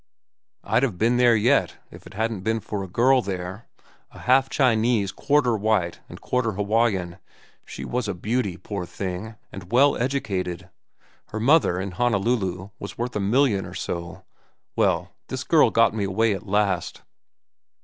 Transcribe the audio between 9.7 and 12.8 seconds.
well educated. Her mother, in Honolulu,